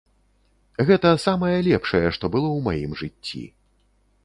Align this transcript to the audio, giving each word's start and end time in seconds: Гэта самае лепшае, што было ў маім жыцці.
Гэта 0.89 1.11
самае 1.25 1.51
лепшае, 1.67 2.03
што 2.17 2.33
было 2.37 2.49
ў 2.57 2.65
маім 2.71 2.91
жыцці. 3.05 3.45